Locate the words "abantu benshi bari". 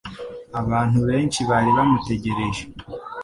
0.61-1.69